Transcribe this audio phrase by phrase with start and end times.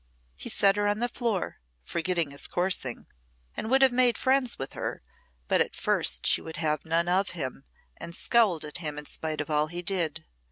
[0.35, 3.05] He set her on the floor, forgetting his coursing,
[3.55, 5.03] and would have made friends with her,
[5.47, 7.65] but at first she would have none of him,
[7.97, 10.25] and scowled at him in spite of all he did.